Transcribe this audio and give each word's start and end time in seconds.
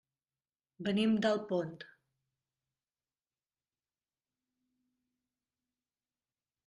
Venim 0.85 1.11
d'Alpont. 1.25 1.75